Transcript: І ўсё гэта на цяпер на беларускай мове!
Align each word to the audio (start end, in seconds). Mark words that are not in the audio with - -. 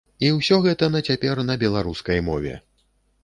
І 0.27 0.29
ўсё 0.35 0.55
гэта 0.63 0.85
на 0.95 1.01
цяпер 1.09 1.43
на 1.49 1.57
беларускай 1.63 2.21
мове! 2.31 2.57